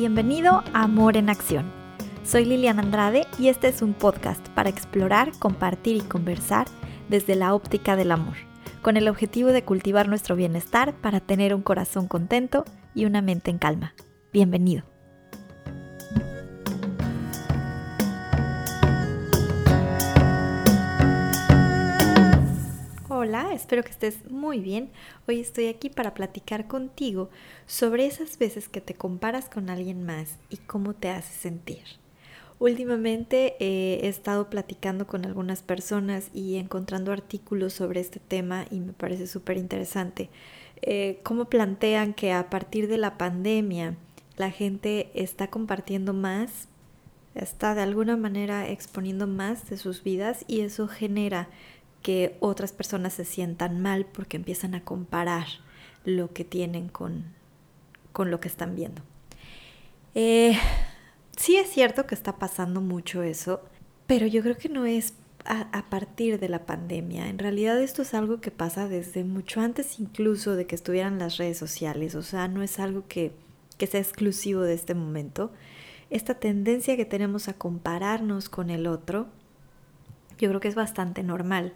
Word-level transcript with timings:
Bienvenido 0.00 0.62
a 0.74 0.84
Amor 0.84 1.16
en 1.16 1.28
Acción. 1.28 1.72
Soy 2.22 2.44
Liliana 2.44 2.82
Andrade 2.82 3.26
y 3.36 3.48
este 3.48 3.66
es 3.66 3.82
un 3.82 3.94
podcast 3.94 4.48
para 4.50 4.70
explorar, 4.70 5.32
compartir 5.40 5.96
y 5.96 6.02
conversar 6.02 6.68
desde 7.08 7.34
la 7.34 7.52
óptica 7.52 7.96
del 7.96 8.12
amor, 8.12 8.36
con 8.80 8.96
el 8.96 9.08
objetivo 9.08 9.48
de 9.48 9.64
cultivar 9.64 10.06
nuestro 10.06 10.36
bienestar 10.36 10.94
para 10.94 11.18
tener 11.18 11.52
un 11.52 11.62
corazón 11.62 12.06
contento 12.06 12.64
y 12.94 13.06
una 13.06 13.22
mente 13.22 13.50
en 13.50 13.58
calma. 13.58 13.92
Bienvenido. 14.32 14.84
Hola, 23.20 23.52
espero 23.52 23.82
que 23.82 23.90
estés 23.90 24.30
muy 24.30 24.60
bien. 24.60 24.90
Hoy 25.26 25.40
estoy 25.40 25.66
aquí 25.66 25.90
para 25.90 26.14
platicar 26.14 26.68
contigo 26.68 27.30
sobre 27.66 28.06
esas 28.06 28.38
veces 28.38 28.68
que 28.68 28.80
te 28.80 28.94
comparas 28.94 29.48
con 29.48 29.70
alguien 29.70 30.06
más 30.06 30.38
y 30.50 30.58
cómo 30.58 30.94
te 30.94 31.08
hace 31.08 31.34
sentir. 31.34 31.82
Últimamente 32.60 33.56
eh, 33.58 33.98
he 34.04 34.08
estado 34.08 34.48
platicando 34.48 35.08
con 35.08 35.26
algunas 35.26 35.64
personas 35.64 36.30
y 36.32 36.58
encontrando 36.58 37.10
artículos 37.10 37.72
sobre 37.72 37.98
este 37.98 38.20
tema 38.20 38.66
y 38.70 38.78
me 38.78 38.92
parece 38.92 39.26
súper 39.26 39.56
interesante. 39.56 40.30
Eh, 40.82 41.18
cómo 41.24 41.46
plantean 41.46 42.14
que 42.14 42.32
a 42.32 42.48
partir 42.48 42.86
de 42.86 42.98
la 42.98 43.18
pandemia 43.18 43.96
la 44.36 44.52
gente 44.52 45.10
está 45.12 45.48
compartiendo 45.48 46.12
más, 46.12 46.68
está 47.34 47.74
de 47.74 47.82
alguna 47.82 48.16
manera 48.16 48.68
exponiendo 48.68 49.26
más 49.26 49.68
de 49.70 49.76
sus 49.76 50.04
vidas 50.04 50.44
y 50.46 50.60
eso 50.60 50.86
genera 50.86 51.48
que 52.02 52.36
otras 52.40 52.72
personas 52.72 53.14
se 53.14 53.24
sientan 53.24 53.80
mal 53.80 54.06
porque 54.06 54.36
empiezan 54.36 54.74
a 54.74 54.84
comparar 54.84 55.46
lo 56.04 56.32
que 56.32 56.44
tienen 56.44 56.88
con, 56.88 57.24
con 58.12 58.30
lo 58.30 58.40
que 58.40 58.48
están 58.48 58.74
viendo. 58.74 59.02
Eh, 60.14 60.56
sí 61.36 61.56
es 61.56 61.70
cierto 61.70 62.06
que 62.06 62.14
está 62.14 62.38
pasando 62.38 62.80
mucho 62.80 63.22
eso, 63.22 63.62
pero 64.06 64.26
yo 64.26 64.42
creo 64.42 64.56
que 64.56 64.68
no 64.68 64.86
es 64.86 65.14
a, 65.44 65.68
a, 65.76 65.90
partir 65.90 66.38
de 66.40 66.48
la 66.48 66.66
pandemia. 66.66 67.28
En 67.28 67.38
realidad 67.38 67.80
esto 67.80 68.02
es 68.02 68.14
algo 68.14 68.40
que 68.40 68.50
pasa 68.50 68.88
desde 68.88 69.24
mucho 69.24 69.60
antes 69.60 70.00
incluso 70.00 70.56
de 70.56 70.66
que 70.66 70.74
estuvieran 70.74 71.18
las 71.18 71.36
redes 71.36 71.58
sociales. 71.58 72.14
O 72.14 72.22
sea, 72.22 72.48
no 72.48 72.62
es 72.62 72.78
algo 72.78 73.06
que, 73.08 73.32
que 73.76 73.86
sea 73.86 74.00
exclusivo 74.00 74.62
de 74.62 74.74
este 74.74 74.94
momento. 74.94 75.52
Esta 76.10 76.34
tendencia 76.34 76.96
que 76.96 77.04
tenemos 77.04 77.48
a 77.48 77.54
compararnos 77.54 78.48
con 78.48 78.70
el 78.70 78.86
otro 78.86 79.28
yo 80.38 80.48
creo 80.48 80.60
que 80.60 80.68
es 80.68 80.74
bastante 80.74 81.22
normal. 81.22 81.72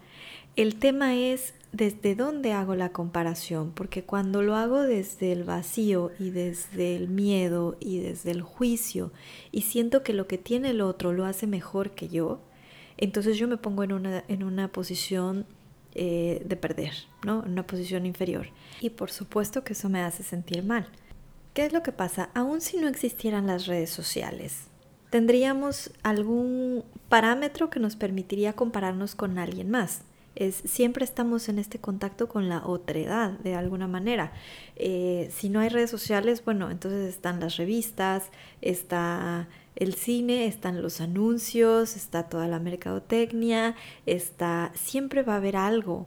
El 0.56 0.76
tema 0.76 1.16
es 1.16 1.54
desde 1.72 2.14
dónde 2.14 2.52
hago 2.52 2.74
la 2.74 2.90
comparación, 2.90 3.72
porque 3.72 4.04
cuando 4.04 4.42
lo 4.42 4.56
hago 4.56 4.82
desde 4.82 5.32
el 5.32 5.44
vacío 5.44 6.10
y 6.18 6.30
desde 6.30 6.94
el 6.94 7.08
miedo 7.08 7.76
y 7.80 8.00
desde 8.00 8.30
el 8.30 8.42
juicio 8.42 9.12
y 9.50 9.62
siento 9.62 10.02
que 10.02 10.12
lo 10.12 10.26
que 10.26 10.36
tiene 10.36 10.70
el 10.70 10.82
otro 10.82 11.12
lo 11.12 11.24
hace 11.24 11.46
mejor 11.46 11.92
que 11.92 12.08
yo, 12.08 12.40
entonces 12.98 13.38
yo 13.38 13.48
me 13.48 13.56
pongo 13.56 13.82
en 13.82 13.92
una, 13.92 14.24
en 14.28 14.42
una 14.42 14.68
posición 14.68 15.46
eh, 15.94 16.42
de 16.44 16.56
perder, 16.56 16.92
¿no? 17.24 17.44
En 17.44 17.52
una 17.52 17.66
posición 17.66 18.06
inferior. 18.06 18.48
Y 18.80 18.90
por 18.90 19.10
supuesto 19.10 19.64
que 19.64 19.72
eso 19.72 19.88
me 19.88 20.02
hace 20.02 20.22
sentir 20.22 20.62
mal. 20.62 20.88
¿Qué 21.54 21.66
es 21.66 21.72
lo 21.72 21.82
que 21.82 21.92
pasa? 21.92 22.30
Aun 22.34 22.60
si 22.60 22.78
no 22.78 22.88
existieran 22.88 23.46
las 23.46 23.66
redes 23.66 23.90
sociales, 23.90 24.68
tendríamos 25.12 25.90
algún 26.02 26.84
parámetro 27.10 27.68
que 27.68 27.78
nos 27.78 27.96
permitiría 27.96 28.54
compararnos 28.54 29.14
con 29.14 29.36
alguien 29.36 29.70
más. 29.70 30.00
Es, 30.36 30.62
siempre 30.64 31.04
estamos 31.04 31.50
en 31.50 31.58
este 31.58 31.78
contacto 31.78 32.30
con 32.30 32.48
la 32.48 32.66
otredad 32.66 33.32
de 33.32 33.54
alguna 33.54 33.86
manera. 33.86 34.32
Eh, 34.76 35.30
si 35.30 35.50
no 35.50 35.60
hay 35.60 35.68
redes 35.68 35.90
sociales, 35.90 36.42
bueno, 36.42 36.70
entonces 36.70 37.10
están 37.10 37.40
las 37.40 37.58
revistas, 37.58 38.30
está 38.62 39.48
el 39.76 39.92
cine, 39.92 40.46
están 40.46 40.80
los 40.80 41.02
anuncios, 41.02 41.94
está 41.94 42.22
toda 42.30 42.48
la 42.48 42.58
mercadotecnia, 42.58 43.76
está, 44.06 44.72
siempre 44.74 45.22
va 45.22 45.34
a 45.34 45.36
haber 45.36 45.56
algo 45.56 46.06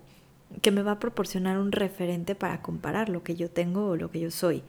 que 0.64 0.72
me 0.72 0.82
va 0.82 0.94
a 0.94 1.00
proporcionar 1.00 1.60
un 1.60 1.72
referente 1.72 2.34
para 2.34 2.64
comparar 2.64 3.10
lo 3.10 3.22
que 3.22 3.36
yo 3.36 3.52
tengo 3.52 3.90
o 3.90 3.98
lo 3.98 4.10
que 4.10 4.20
yo 4.20 4.32
soy. 4.32 4.64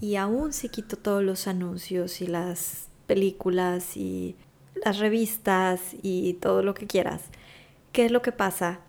Y 0.00 0.14
aún 0.14 0.52
si 0.52 0.68
quito 0.68 0.96
todos 0.96 1.24
los 1.24 1.48
anuncios 1.48 2.20
y 2.20 2.28
las 2.28 2.86
películas 3.06 3.96
y 3.96 4.36
las 4.84 4.98
revistas 4.98 5.80
y 6.02 6.34
todo 6.34 6.62
lo 6.62 6.74
que 6.74 6.86
quieras, 6.86 7.22
¿qué 7.92 8.06
es 8.06 8.12
lo 8.12 8.22
que 8.22 8.32
pasa? 8.32 8.80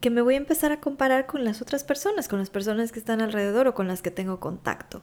Que 0.00 0.10
me 0.10 0.22
voy 0.22 0.34
a 0.34 0.38
empezar 0.38 0.72
a 0.72 0.80
comparar 0.80 1.26
con 1.26 1.44
las 1.44 1.62
otras 1.62 1.84
personas, 1.84 2.28
con 2.28 2.38
las 2.38 2.50
personas 2.50 2.92
que 2.92 2.98
están 2.98 3.20
alrededor 3.20 3.66
o 3.68 3.74
con 3.74 3.88
las 3.88 4.02
que 4.02 4.10
tengo 4.10 4.38
contacto. 4.38 5.02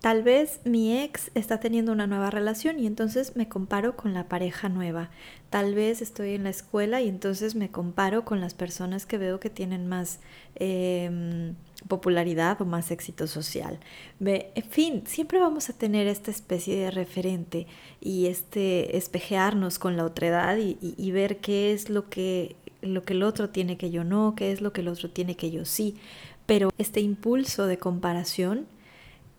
Tal 0.00 0.22
vez 0.22 0.60
mi 0.64 0.98
ex 0.98 1.30
está 1.34 1.58
teniendo 1.58 1.90
una 1.90 2.06
nueva 2.06 2.30
relación 2.30 2.78
y 2.78 2.86
entonces 2.86 3.34
me 3.34 3.48
comparo 3.48 3.96
con 3.96 4.14
la 4.14 4.28
pareja 4.28 4.68
nueva. 4.68 5.10
Tal 5.50 5.74
vez 5.74 6.02
estoy 6.02 6.34
en 6.34 6.44
la 6.44 6.50
escuela 6.50 7.00
y 7.00 7.08
entonces 7.08 7.54
me 7.54 7.70
comparo 7.70 8.24
con 8.24 8.40
las 8.40 8.54
personas 8.54 9.06
que 9.06 9.18
veo 9.18 9.40
que 9.40 9.50
tienen 9.50 9.88
más 9.88 10.20
eh, 10.54 11.54
popularidad 11.88 12.60
o 12.60 12.66
más 12.66 12.90
éxito 12.90 13.26
social. 13.26 13.80
En 14.20 14.64
fin, 14.64 15.02
siempre 15.06 15.40
vamos 15.40 15.70
a 15.70 15.72
tener 15.72 16.06
esta 16.06 16.30
especie 16.30 16.76
de 16.76 16.90
referente 16.90 17.66
y 18.00 18.26
este 18.26 18.96
espejearnos 18.96 19.78
con 19.78 19.96
la 19.96 20.04
otredad 20.04 20.58
y, 20.58 20.78
y 20.80 21.10
ver 21.10 21.38
qué 21.38 21.72
es 21.72 21.88
lo 21.88 22.10
que, 22.10 22.56
lo 22.82 23.04
que 23.04 23.14
el 23.14 23.22
otro 23.22 23.48
tiene 23.48 23.76
que 23.76 23.90
yo 23.90 24.04
no, 24.04 24.34
qué 24.36 24.52
es 24.52 24.60
lo 24.60 24.72
que 24.72 24.82
el 24.82 24.88
otro 24.88 25.10
tiene 25.10 25.36
que 25.36 25.50
yo 25.50 25.64
sí. 25.64 25.96
Pero 26.44 26.70
este 26.78 27.00
impulso 27.00 27.66
de 27.66 27.78
comparación 27.78 28.66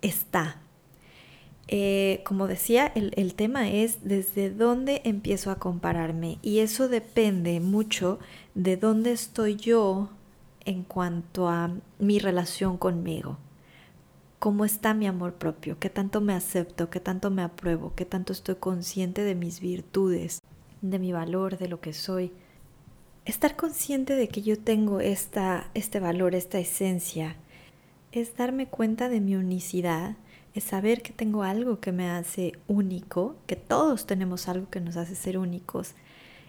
está. 0.02 0.62
Eh, 1.70 2.22
como 2.26 2.48
decía, 2.48 2.88
el, 2.96 3.12
el, 3.18 3.34
tema 3.34 3.70
es 3.70 4.00
desde 4.04 4.50
dónde 4.50 5.02
empiezo 5.04 5.52
a 5.52 5.60
compararme 5.60 6.38
y 6.42 6.60
eso 6.60 6.88
depende 6.88 7.60
mucho 7.60 8.20
de 8.56 8.78
dónde 8.78 9.12
estoy 9.12 9.58
yo 9.58 10.10
en 10.64 10.84
cuanto 10.84 11.50
a 11.50 11.72
mi 12.00 12.20
relación 12.20 12.78
conmigo. 12.78 13.38
¿Cómo 14.40 14.66
está 14.66 14.94
mi 14.94 15.08
amor 15.08 15.34
propio? 15.34 15.80
¿Qué 15.80 15.90
tanto 15.90 16.22
me 16.22 16.34
acepto? 16.34 16.90
¿Qué 16.92 17.00
tanto 17.00 17.32
me 17.32 17.42
apruebo? 17.42 17.96
¿Qué 17.96 18.06
tanto 18.06 18.34
estoy 18.34 18.56
consciente 18.56 19.24
de 19.24 19.34
mis 19.34 19.62
virtudes, 19.62 20.42
de 20.82 21.00
mi 21.00 21.12
valor, 21.12 21.58
de 21.58 21.68
lo 21.68 21.82
que 21.82 21.92
soy? 21.92 22.32
Estar 23.26 23.56
consciente 23.56 24.16
de 24.16 24.28
que 24.28 24.44
yo 24.44 24.60
tengo 24.60 25.00
esta, 25.00 25.72
este 25.74 26.00
valor, 26.00 26.36
esta 26.36 26.60
esencia, 26.60 27.36
es 28.12 28.36
darme 28.36 28.68
cuenta 28.68 29.10
de 29.10 29.22
mi 29.22 29.36
unicidad, 29.36 30.16
es 30.54 30.64
saber 30.64 31.02
que 31.02 31.14
tengo 31.14 31.44
algo 31.44 31.80
que 31.80 31.92
me 31.92 32.10
hace 32.10 32.54
único, 32.68 33.36
que 33.46 33.56
todos 33.56 34.06
tenemos 34.08 34.48
algo 34.48 34.70
que 34.70 34.82
nos 34.82 34.98
hace 34.98 35.16
ser 35.16 35.38
únicos 35.38 35.94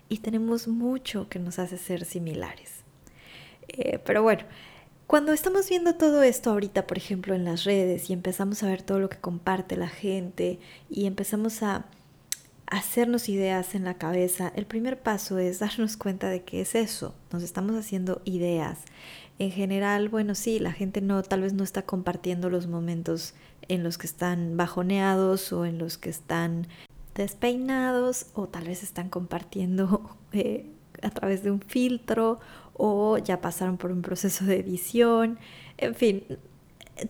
y 0.09 0.19
tenemos 0.19 0.69
mucho 0.69 1.29
que 1.29 1.39
nos 1.39 1.59
hace 1.59 1.77
ser 1.77 2.05
similares. 2.05 2.85
Eh, 3.69 3.99
pero 4.05 4.23
bueno, 4.23 4.45
cuando 5.07 5.33
estamos 5.33 5.69
viendo 5.69 5.95
todo 5.95 6.23
esto 6.23 6.51
ahorita, 6.51 6.87
por 6.87 6.99
ejemplo, 6.99 7.35
en 7.35 7.45
las 7.45 7.65
redes 7.65 8.11
y 8.11 8.13
empezamos 8.13 8.63
a 8.63 8.69
ver 8.69 8.83
todo 8.83 8.99
lo 8.99 9.09
que 9.09 9.19
comparte 9.19 9.77
la 9.77 9.89
gente 9.89 10.59
y 10.91 11.07
empezamos 11.07 11.63
a 11.63 11.87
hacernos 12.71 13.29
ideas 13.29 13.75
en 13.75 13.85
la 13.85 13.95
cabeza, 13.95 14.53
el 14.55 14.67
primer 14.67 15.01
paso 15.01 15.39
es 15.39 15.59
darnos 15.59 15.97
cuenta 15.97 16.29
de 16.29 16.43
que 16.43 16.61
es 16.61 16.75
eso, 16.75 17.15
nos 17.33 17.43
estamos 17.43 17.77
haciendo 17.77 18.21
ideas. 18.25 18.81
En 19.39 19.51
general, 19.51 20.09
bueno, 20.09 20.35
sí, 20.35 20.59
la 20.59 20.73
gente 20.73 21.01
no, 21.01 21.23
tal 21.23 21.43
vez 21.43 21.53
no 21.53 21.65
está 21.65 21.83
compartiendo 21.83 22.51
los 22.51 22.67
momentos 22.67 23.35
en 23.69 23.85
los 23.85 23.97
que 23.97 24.07
están 24.07 24.57
bajoneados 24.57 25.53
o 25.53 25.65
en 25.65 25.79
los 25.79 25.97
que 25.97 26.11
están 26.11 26.67
despeinados 27.15 28.27
o 28.35 28.49
tal 28.49 28.65
vez 28.65 28.83
están 28.83 29.09
compartiendo 29.09 30.17
eh, 30.33 30.67
a 31.03 31.11
través 31.11 31.43
de 31.43 31.51
un 31.51 31.61
filtro 31.61 32.41
o 32.75 33.19
ya 33.19 33.41
pasaron 33.41 33.77
por 33.77 33.93
un 33.93 34.03
proceso 34.03 34.45
de 34.45 34.59
edición. 34.59 35.39
En 35.77 35.95
fin, 35.95 36.25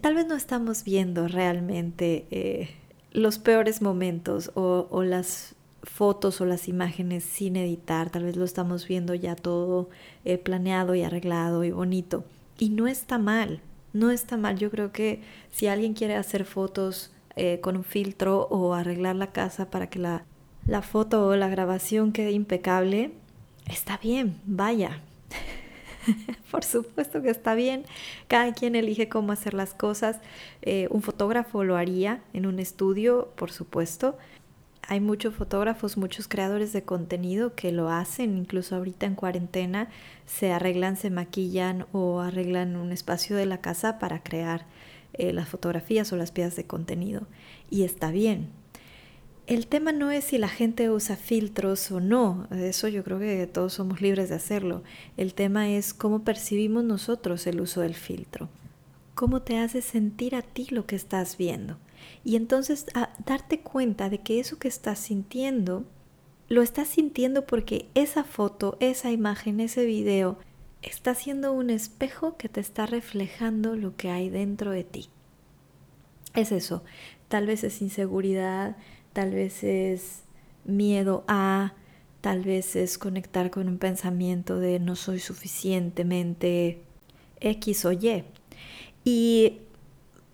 tal 0.01 0.15
vez 0.15 0.27
no 0.27 0.35
estamos 0.35 0.85
viendo 0.85 1.29
realmente 1.29 2.27
eh, 2.31 2.71
los 3.13 3.39
peores 3.39 3.83
momentos 3.83 4.51
o, 4.55 5.03
las 5.03 5.55
fotos 5.83 6.41
o 6.41 6.45
las 6.45 6.69
imágenes 6.69 7.25
sin 7.25 7.57
editar, 7.57 8.11
tal 8.11 8.25
vez 8.25 8.37
lo 8.37 8.45
estamos 8.45 8.87
viendo 8.87 9.15
ya 9.15 9.37
todo 9.37 9.89
eh, 10.25 10.39
planeado 10.39 10.95
y 10.95 11.03
arreglado 11.03 11.65
y 11.65 11.71
bonito. 11.71 12.25
Y 12.59 12.71
no 12.71 12.87
está 12.87 13.19
mal, 13.19 13.61
no 13.93 14.11
está 14.11 14.37
mal. 14.37 14.59
Yo 14.59 14.71
creo 14.71 14.93
que 14.93 15.23
si 15.51 15.69
alguien 15.69 15.95
quiere 15.95 16.17
hacer 16.17 16.45
fotos 16.45 17.13
eh, 17.37 17.61
con 17.61 17.77
un 17.77 17.85
filtro 17.85 18.49
o 18.51 18.75
arreglar 18.75 19.17
la 19.17 19.29
casa 19.29 19.71
para 19.71 19.89
que 19.89 19.99
la, 19.99 20.25
la 20.67 20.83
foto 20.83 21.27
o 21.27 21.37
la 21.37 21.49
grabación 21.49 22.13
quede 22.13 22.33
impecable, 22.33 23.13
está 23.67 23.97
bien, 23.99 24.41
vaya. 24.45 25.01
Por 26.51 26.65
supuesto 26.65 27.23
que 27.23 27.31
está 27.31 27.55
bien. 27.55 27.85
Cada 28.27 28.53
quien 28.53 28.75
elige 28.77 29.09
cómo 29.09 29.33
hacer 29.33 29.55
las 29.55 29.75
cosas. 29.75 30.21
Eh, 30.63 30.89
un 30.91 31.03
fotógrafo 31.03 31.65
lo 31.65 31.77
haría 31.77 32.23
en 32.33 32.47
un 32.47 32.59
estudio, 32.59 33.33
por 33.37 33.51
supuesto. 33.51 34.17
Hay 34.91 35.01
muchos 35.01 35.35
fotógrafos, 35.35 35.99
muchos 35.99 36.29
creadores 36.29 36.73
de 36.73 36.83
contenido 36.83 37.55
que 37.55 37.73
lo 37.73 37.91
hacen, 37.91 38.39
incluso 38.39 38.75
ahorita 38.75 39.05
en 39.05 39.17
cuarentena, 39.17 39.91
se 40.25 40.51
arreglan, 40.51 40.97
se 40.97 41.11
maquillan 41.11 41.87
o 41.93 42.21
arreglan 42.21 42.75
un 42.77 42.91
espacio 42.91 43.37
de 43.37 43.45
la 43.45 43.61
casa 43.61 43.99
para 43.99 44.23
crear 44.23 44.65
eh, 45.13 45.35
las 45.35 45.49
fotografías 45.49 46.11
o 46.13 46.17
las 46.17 46.33
piezas 46.33 46.57
de 46.57 46.65
contenido. 46.65 47.27
Y 47.69 47.83
está 47.83 48.11
bien. 48.11 48.49
El 49.49 49.67
tema 49.67 49.93
no 49.93 50.11
es 50.11 50.25
si 50.25 50.37
la 50.37 50.51
gente 50.51 50.91
usa 50.91 51.17
filtros 51.17 51.91
o 51.91 52.01
no, 52.01 52.47
eso 52.51 52.87
yo 52.87 53.03
creo 53.03 53.19
que 53.19 53.47
todos 53.47 53.73
somos 53.73 54.03
libres 54.03 54.29
de 54.29 54.35
hacerlo. 54.35 54.83
El 55.17 55.33
tema 55.33 55.71
es 55.71 55.95
cómo 55.95 56.23
percibimos 56.23 56.85
nosotros 56.85 57.47
el 57.47 57.63
uso 57.63 57.81
del 57.81 57.95
filtro, 57.95 58.51
cómo 59.15 59.41
te 59.41 59.57
hace 59.57 59.81
sentir 59.81 60.35
a 60.35 60.43
ti 60.43 60.67
lo 60.69 60.85
que 60.85 60.97
estás 60.97 61.39
viendo. 61.39 61.79
Y 62.27 62.37
entonces 62.37 62.89
a 62.93 63.09
darte 63.25 63.61
cuenta 63.61 64.11
de 64.11 64.19
que 64.19 64.39
eso 64.39 64.59
que 64.59 64.69
estás 64.69 64.99
sintiendo, 64.99 65.87
lo 66.51 66.61
estás 66.61 66.89
sintiendo 66.89 67.47
porque 67.47 67.89
esa 67.95 68.25
foto, 68.25 68.77
esa 68.81 69.13
imagen, 69.13 69.61
ese 69.61 69.87
video 69.87 70.39
está 70.83 71.15
siendo 71.15 71.55
un 71.55 71.71
espejo 71.71 72.37
que 72.37 72.51
te 72.51 72.61
está 72.61 72.85
reflejando 72.85 73.77
lo 73.77 73.97
que 73.97 74.11
hay 74.11 74.29
dentro 74.29 74.73
de 74.73 74.85
ti. 74.85 75.09
Es 76.35 76.53
eso, 76.53 76.85
tal 77.29 77.47
vez 77.47 77.65
es 77.65 77.81
inseguridad, 77.81 78.77
tal 79.13 79.33
vez 79.33 79.65
es 79.65 80.23
miedo 80.65 81.25
a, 81.29 81.75
tal 82.21 82.43
vez 82.43 82.77
es 82.77 82.99
conectar 82.99 83.51
con 83.51 83.69
un 83.69 83.79
pensamiento 83.79 84.59
de 84.59 84.79
no 84.79 84.97
soy 84.97 85.19
suficientemente 85.19 86.81
X 87.41 87.85
o 87.85 87.93
Y. 87.93 88.25
Y 89.05 89.59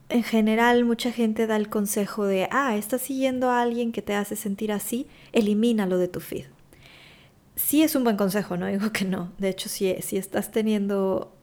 en 0.09 0.23
general 0.23 0.85
mucha 0.85 1.11
gente 1.11 1.47
da 1.47 1.57
el 1.57 1.69
consejo 1.69 2.25
de, 2.25 2.49
ah, 2.51 2.77
estás 2.77 3.03
siguiendo 3.03 3.51
a 3.51 3.63
alguien 3.63 3.93
que 3.93 4.03
te 4.03 4.15
hace 4.15 4.37
sentir 4.37 4.73
así, 4.73 5.07
elimínalo 5.33 5.99
de 5.99 6.09
tu 6.09 6.21
feed. 6.21 6.47
Sí 7.57 7.83
es 7.83 7.95
un 7.95 8.05
buen 8.05 8.17
consejo, 8.17 8.57
no 8.57 8.67
digo 8.67 8.93
que 8.93 9.05
no. 9.05 9.33
De 9.39 9.49
hecho, 9.49 9.69
si, 9.69 9.95
si 10.03 10.17
estás 10.17 10.51
teniendo 10.51 11.34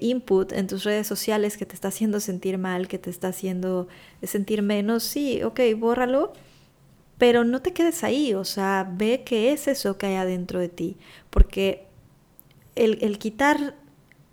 input 0.00 0.52
en 0.52 0.66
tus 0.66 0.84
redes 0.84 1.06
sociales 1.06 1.56
que 1.56 1.66
te 1.66 1.74
está 1.74 1.88
haciendo 1.88 2.20
sentir 2.20 2.58
mal, 2.58 2.88
que 2.88 2.98
te 2.98 3.10
está 3.10 3.28
haciendo 3.28 3.88
sentir 4.22 4.62
menos, 4.62 5.02
sí, 5.02 5.42
ok, 5.42 5.60
bórralo, 5.76 6.32
pero 7.18 7.44
no 7.44 7.62
te 7.62 7.72
quedes 7.72 8.04
ahí, 8.04 8.34
o 8.34 8.44
sea, 8.44 8.90
ve 8.92 9.22
qué 9.24 9.52
es 9.52 9.68
eso 9.68 9.98
que 9.98 10.06
hay 10.06 10.14
adentro 10.16 10.58
de 10.58 10.68
ti, 10.68 10.96
porque 11.30 11.86
el, 12.74 12.98
el 13.02 13.18
quitar 13.18 13.76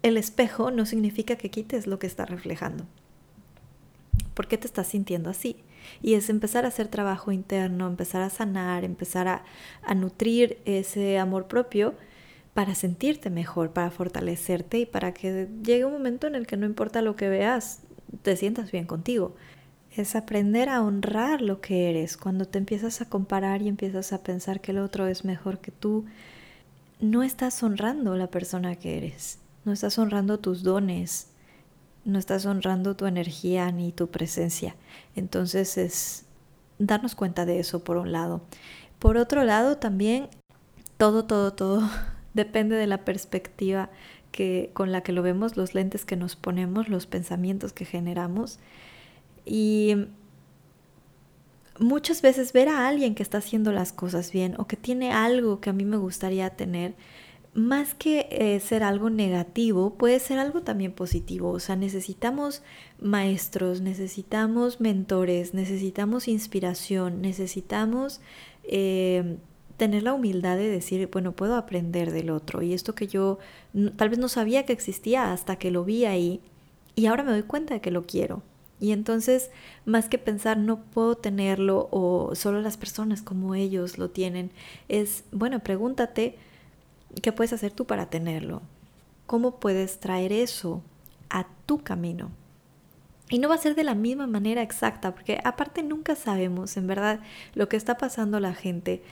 el 0.01 0.17
espejo 0.17 0.71
no 0.71 0.85
significa 0.85 1.35
que 1.35 1.49
quites 1.49 1.87
lo 1.87 1.99
que 1.99 2.07
está 2.07 2.25
reflejando. 2.25 2.85
¿Por 4.33 4.47
qué 4.47 4.57
te 4.57 4.67
estás 4.67 4.87
sintiendo 4.87 5.29
así? 5.29 5.57
Y 6.01 6.13
es 6.13 6.29
empezar 6.29 6.65
a 6.65 6.69
hacer 6.69 6.87
trabajo 6.87 7.31
interno, 7.31 7.87
empezar 7.87 8.21
a 8.21 8.29
sanar, 8.29 8.83
empezar 8.83 9.27
a, 9.27 9.43
a 9.81 9.95
nutrir 9.95 10.59
ese 10.65 11.19
amor 11.19 11.47
propio 11.47 11.95
para 12.54 12.75
sentirte 12.75 13.30
mejor, 13.30 13.72
para 13.72 13.92
fortalecerte 13.92 14.80
y 14.80 14.86
para 14.86 15.13
que 15.13 15.48
llegue 15.63 15.86
un 15.86 15.94
momento 15.94 16.28
en 16.28 16.36
el 16.36 16.48
que 16.48 16.57
no 16.57 16.66
importa 16.66 17.01
lo 17.01 17.16
que 17.16 17.30
veas, 17.30 17.81
te 18.22 18.36
sientas 18.36 18.72
bien 18.72 18.86
contigo. 18.86 19.36
Es 19.96 20.16
aprender 20.16 20.69
a 20.69 20.81
honrar 20.81 21.42
lo 21.42 21.62
que 21.62 21.90
eres. 21.90 22.18
Cuando 22.18 22.46
te 22.46 22.57
empiezas 22.57 23.01
a 23.01 23.10
comparar 23.10 23.62
y 23.62 23.68
empiezas 23.68 24.13
a 24.13 24.24
pensar 24.24 24.62
que 24.62 24.72
el 24.72 24.80
otro 24.80 25.07
es 25.07 25.25
mejor 25.25 25.60
que 25.60 25.72
tú, 25.72 26.06
no 27.00 27.24
estás 27.24 27.62
honrando 27.63 28.16
la 28.16 28.28
persona 28.28 28.75
que 28.75 28.98
eres. 28.98 29.40
No 29.66 29.72
estás 29.72 29.98
honrando 29.98 30.40
tus 30.40 30.63
dones. 30.63 31.28
No 32.06 32.19
estás 32.19 32.46
honrando 32.46 32.96
tu 32.96 33.06
energía 33.06 33.72
ni 33.72 33.92
tu 33.92 34.07
presencia. 34.10 34.75
Entonces 35.16 35.78
es 35.78 36.25
darnos 36.78 37.16
cuenta 37.16 37.46
de 37.46 37.60
eso 37.60 37.84
por 37.84 37.98
un 37.98 38.12
lado. 38.12 38.42
Por 39.00 39.18
otro 39.18 39.44
lado, 39.44 39.78
también 39.78 40.28
todo, 40.98 41.25
todo, 41.25 41.54
todo 41.54 41.90
Depende 42.33 42.75
de 42.75 42.87
la 42.87 43.05
perspectiva 43.05 43.89
que, 44.31 44.69
con 44.73 44.91
la 44.91 45.01
que 45.01 45.11
lo 45.11 45.23
vemos, 45.23 45.57
los 45.57 45.73
lentes 45.73 46.05
que 46.05 46.15
nos 46.15 46.35
ponemos, 46.35 46.89
los 46.89 47.07
pensamientos 47.07 47.73
que 47.73 47.85
generamos. 47.85 48.59
Y 49.45 49.95
muchas 51.79 52.21
veces 52.21 52.53
ver 52.53 52.69
a 52.69 52.87
alguien 52.87 53.15
que 53.15 53.23
está 53.23 53.39
haciendo 53.39 53.71
las 53.71 53.93
cosas 53.93 54.31
bien 54.31 54.55
o 54.57 54.67
que 54.67 54.77
tiene 54.77 55.11
algo 55.11 55.59
que 55.59 55.69
a 55.69 55.73
mí 55.73 55.85
me 55.85 55.97
gustaría 55.97 56.49
tener, 56.51 56.93
más 57.53 57.95
que 57.95 58.27
eh, 58.29 58.59
ser 58.59 58.83
algo 58.83 59.09
negativo, 59.09 59.95
puede 59.95 60.19
ser 60.19 60.37
algo 60.37 60.61
también 60.61 60.91
positivo. 60.91 61.49
O 61.49 61.59
sea, 61.59 61.75
necesitamos 61.75 62.61
maestros, 63.01 63.81
necesitamos 63.81 64.79
mentores, 64.79 65.53
necesitamos 65.53 66.27
inspiración, 66.27 67.21
necesitamos 67.21 68.21
eh, 68.63 69.37
tener 69.79 70.03
la 70.03 70.13
humildad 70.13 70.57
de 70.57 70.69
decir, 70.69 71.09
bueno, 71.11 71.31
puedo 71.31 71.55
aprender 71.55 72.11
del 72.11 72.29
otro. 72.29 72.61
Y 72.61 72.73
esto 72.73 72.93
que 72.93 73.07
yo 73.07 73.39
tal 73.95 74.09
vez 74.09 74.19
no 74.19 74.27
sabía 74.27 74.65
que 74.65 74.73
existía 74.73 75.31
hasta 75.33 75.55
que 75.55 75.71
lo 75.71 75.83
vi 75.83 76.05
ahí 76.05 76.41
y 76.95 77.07
ahora 77.07 77.23
me 77.23 77.31
doy 77.31 77.43
cuenta 77.43 77.73
de 77.73 77.81
que 77.81 77.89
lo 77.89 78.05
quiero. 78.05 78.43
Y 78.81 78.91
entonces, 78.91 79.49
más 79.85 80.07
que 80.07 80.17
pensar 80.17 80.57
no 80.57 80.81
puedo 80.81 81.15
tenerlo 81.15 81.89
o 81.91 82.35
solo 82.35 82.61
las 82.61 82.77
personas 82.77 83.21
como 83.21 83.55
ellos 83.55 83.97
lo 83.97 84.09
tienen, 84.09 84.51
es, 84.87 85.23
bueno, 85.31 85.59
pregúntate 85.61 86.37
qué 87.21 87.31
puedes 87.31 87.53
hacer 87.53 87.71
tú 87.71 87.85
para 87.85 88.09
tenerlo. 88.09 88.61
¿Cómo 89.25 89.59
puedes 89.59 89.99
traer 89.99 90.31
eso 90.31 90.81
a 91.29 91.47
tu 91.65 91.79
camino? 91.79 92.31
Y 93.29 93.39
no 93.39 93.47
va 93.47 93.55
a 93.55 93.59
ser 93.59 93.75
de 93.75 93.83
la 93.83 93.95
misma 93.95 94.27
manera 94.27 94.61
exacta, 94.61 95.13
porque 95.13 95.39
aparte 95.43 95.83
nunca 95.83 96.15
sabemos 96.15 96.75
en 96.77 96.87
verdad 96.87 97.19
lo 97.53 97.69
que 97.69 97.77
está 97.77 97.97
pasando 97.97 98.39
la 98.39 98.53
gente 98.53 99.03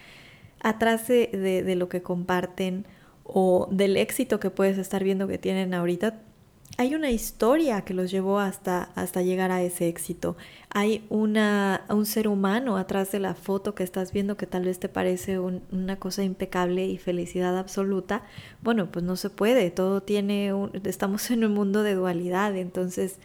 atrás 0.67 1.07
de, 1.07 1.75
lo 1.75 1.89
que 1.89 2.01
comparten 2.01 2.85
o 3.23 3.67
del 3.71 3.97
éxito 3.97 4.39
que 4.39 4.49
puedes 4.49 4.77
estar 4.77 5.03
viendo 5.03 5.27
que 5.27 5.37
tienen 5.37 5.73
ahorita, 5.73 6.21
hay 6.77 6.93
una 6.93 7.09
historia 7.09 7.81
que 7.81 7.93
los 7.93 8.11
llevó 8.11 8.39
hasta, 8.39 8.89
hasta 8.95 9.21
llegar 9.21 9.51
a 9.51 9.63
ese 9.63 9.87
éxito. 9.87 10.37
Hay 10.69 11.05
una, 11.09 11.85
un 11.89 12.05
ser 12.05 12.27
humano 12.27 12.77
atrás 12.77 13.11
de 13.11 13.19
la 13.19 13.33
foto 13.33 13.73
que 13.73 13.83
estás 13.83 14.11
viendo 14.11 14.37
que 14.37 14.45
tal 14.45 14.65
vez 14.65 14.79
te 14.79 14.89
parece 14.89 15.39
una 15.39 15.95
cosa 15.97 16.23
impecable 16.23 16.85
y 16.85 16.97
felicidad 16.97 17.57
absoluta. 17.57 18.23
Bueno, 18.61 18.91
pues 18.91 19.03
no 19.03 19.15
se 19.15 19.29
puede, 19.29 19.71
todo 19.71 20.01
tiene, 20.03 20.53
estamos 20.83 21.31
en 21.31 21.45
un 21.45 21.53
mundo 21.53 21.81
de 21.81 21.95
dualidad, 21.95 22.55
entonces 22.55 23.17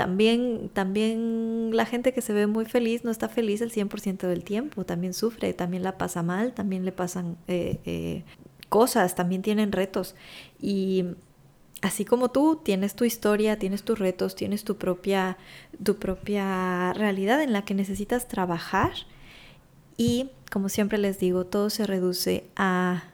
también, 0.00 0.70
también 0.72 1.76
la 1.76 1.84
gente 1.84 2.14
que 2.14 2.22
se 2.22 2.32
ve 2.32 2.46
muy 2.46 2.64
feliz 2.64 3.04
no 3.04 3.10
está 3.10 3.28
feliz 3.28 3.60
el 3.60 3.70
100% 3.70 4.26
del 4.26 4.44
tiempo, 4.44 4.86
también 4.86 5.12
sufre, 5.12 5.52
también 5.52 5.82
la 5.82 5.98
pasa 5.98 6.22
mal, 6.22 6.54
también 6.54 6.86
le 6.86 6.90
pasan 6.90 7.36
eh, 7.48 7.80
eh, 7.84 8.24
cosas, 8.70 9.14
también 9.14 9.42
tienen 9.42 9.72
retos. 9.72 10.14
Y 10.58 11.04
así 11.82 12.06
como 12.06 12.30
tú 12.30 12.62
tienes 12.64 12.94
tu 12.94 13.04
historia, 13.04 13.58
tienes 13.58 13.82
tus 13.82 13.98
retos, 13.98 14.34
tienes 14.36 14.64
tu 14.64 14.78
propia, 14.78 15.36
tu 15.84 15.96
propia 15.96 16.94
realidad 16.94 17.42
en 17.42 17.52
la 17.52 17.66
que 17.66 17.74
necesitas 17.74 18.26
trabajar. 18.26 18.92
Y 19.98 20.30
como 20.50 20.70
siempre 20.70 20.96
les 20.96 21.18
digo, 21.18 21.44
todo 21.44 21.68
se 21.68 21.86
reduce 21.86 22.46
a 22.56 23.04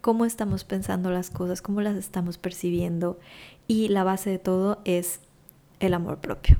cómo 0.00 0.24
estamos 0.24 0.64
pensando 0.64 1.12
las 1.12 1.30
cosas, 1.30 1.62
cómo 1.62 1.80
las 1.80 1.94
estamos 1.94 2.38
percibiendo. 2.38 3.20
Y 3.68 3.86
la 3.86 4.02
base 4.02 4.30
de 4.30 4.40
todo 4.40 4.80
es 4.84 5.20
el 5.86 5.94
amor 5.94 6.18
propio. 6.18 6.58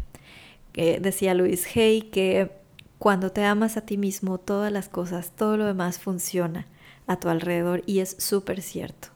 decía 0.75 1.35
Luis 1.35 1.67
Hay 1.76 2.02
que 2.02 2.62
cuando 3.02 3.33
te 3.33 3.45
amas 3.45 3.76
a 3.76 3.81
ti 3.81 3.99
mismo, 3.99 4.38
todas 4.38 4.71
las 4.71 4.88
cosas, 4.88 5.33
todo 5.33 5.57
lo 5.57 5.64
demás 5.64 5.99
funciona 5.99 6.69
a 7.09 7.19
tu 7.19 7.29
alrededor 7.29 7.83
y 7.85 7.99
es 7.99 8.14
súper 8.21 8.62
cierto. 8.62 9.09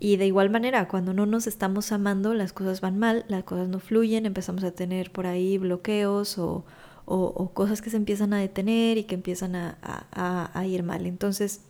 Y 0.00 0.16
de 0.16 0.26
igual 0.26 0.50
manera, 0.50 0.88
cuando 0.88 1.14
no 1.14 1.24
nos 1.26 1.46
estamos 1.46 1.92
amando, 1.92 2.34
las 2.34 2.52
cosas 2.52 2.80
van 2.80 2.98
mal, 2.98 3.24
las 3.28 3.44
cosas 3.44 3.68
no 3.68 3.78
fluyen, 3.78 4.26
empezamos 4.26 4.64
a 4.64 4.72
tener 4.72 5.12
por 5.12 5.28
ahí 5.28 5.56
bloqueos 5.56 6.36
o, 6.36 6.64
cosas 7.54 7.80
que 7.80 7.90
se 7.90 7.96
empiezan 7.96 8.32
a 8.32 8.38
detener 8.38 8.98
y 8.98 9.04
que 9.04 9.14
empiezan 9.14 9.54
a, 9.54 10.64
ir 10.66 10.82
mal. 10.82 11.06
Entonces, 11.06 11.60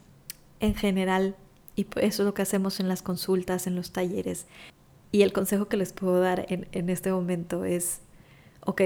en 0.58 0.74
general, 0.74 1.36
y 1.76 1.86
eso 1.96 2.22
es 2.22 2.26
lo 2.26 2.32
que 2.32 2.40
hacemos 2.40 2.80
en 2.80 2.88
las 2.88 3.02
consultas, 3.02 3.66
en 3.66 3.76
los 3.76 3.92
talleres, 3.92 4.46
y 5.12 5.22
el 5.22 5.32
consejo 5.32 5.68
que 5.68 5.76
les 5.76 5.92
puedo 5.92 6.20
dar 6.20 6.46
en, 6.48 6.88
este 6.88 7.12
momento 7.12 7.66
es, 7.66 8.00
ok, 8.64 8.80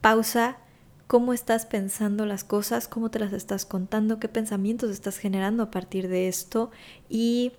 pausa, 0.00 0.58
cómo 1.06 1.32
estás 1.32 1.66
pensando 1.66 2.26
las 2.26 2.42
cosas, 2.42 2.88
cómo 2.88 3.10
te 3.10 3.20
las 3.20 3.32
estás 3.32 3.64
contando, 3.64 4.18
qué 4.18 4.28
pensamientos 4.28 4.90
estás 4.90 5.18
generando 5.18 5.62
a 5.62 5.70
partir 5.70 6.08
de 6.08 6.26
esto 6.26 6.72
y 7.08 7.52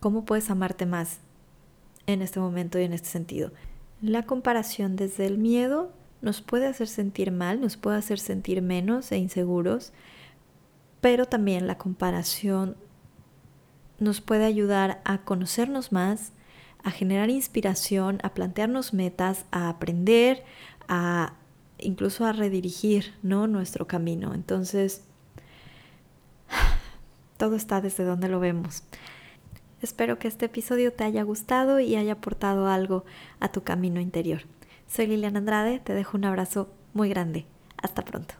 cómo 0.00 0.24
puedes 0.24 0.50
amarte 0.50 0.86
más 0.86 1.18
en 2.06 2.22
este 2.22 2.40
momento 2.40 2.78
y 2.80 2.84
en 2.84 2.94
este 2.94 3.08
sentido. 3.08 3.52
La 4.00 4.24
comparación 4.24 4.96
desde 4.96 5.26
el 5.26 5.36
miedo 5.36 5.92
nos 6.22 6.40
puede 6.40 6.66
hacer 6.66 6.88
sentir 6.88 7.30
mal, 7.30 7.60
nos 7.60 7.76
puede 7.76 7.98
hacer 7.98 8.18
sentir 8.18 8.62
menos 8.62 9.12
e 9.12 9.18
inseguros, 9.18 9.92
pero 11.02 11.26
también 11.26 11.66
la 11.66 11.76
comparación 11.76 12.76
nos 13.98 14.22
puede 14.22 14.46
ayudar 14.46 15.02
a 15.04 15.18
conocernos 15.18 15.92
más, 15.92 16.32
a 16.82 16.90
generar 16.90 17.30
inspiración, 17.30 18.18
a 18.22 18.34
plantearnos 18.34 18.94
metas, 18.94 19.44
a 19.50 19.68
aprender, 19.68 20.44
a 20.88 21.34
incluso 21.78 22.24
a 22.24 22.32
redirigir 22.32 23.14
¿no? 23.22 23.46
nuestro 23.46 23.86
camino. 23.86 24.34
Entonces, 24.34 25.02
todo 27.36 27.56
está 27.56 27.80
desde 27.80 28.04
donde 28.04 28.28
lo 28.28 28.40
vemos. 28.40 28.82
Espero 29.82 30.18
que 30.18 30.28
este 30.28 30.46
episodio 30.46 30.92
te 30.92 31.04
haya 31.04 31.22
gustado 31.22 31.80
y 31.80 31.96
haya 31.96 32.12
aportado 32.12 32.68
algo 32.68 33.04
a 33.40 33.50
tu 33.50 33.62
camino 33.62 34.00
interior. 34.00 34.42
Soy 34.88 35.06
Liliana 35.06 35.38
Andrade, 35.38 35.78
te 35.78 35.94
dejo 35.94 36.18
un 36.18 36.26
abrazo 36.26 36.68
muy 36.92 37.08
grande. 37.08 37.46
Hasta 37.78 38.04
pronto. 38.04 38.39